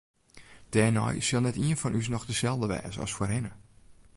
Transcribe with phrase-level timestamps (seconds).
[0.71, 3.53] Dêrnei sil net ien fan ús noch deselde wêze as foarhinne.